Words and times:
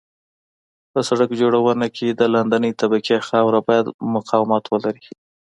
په 0.91 0.99
سرک 1.07 1.29
جوړونه 1.41 1.87
کې 1.95 2.07
د 2.09 2.21
لاندنۍ 2.33 2.71
طبقې 2.81 3.17
خاوره 3.27 3.59
باید 3.67 3.85
مقاومت 4.15 4.63
ولري 4.67 5.05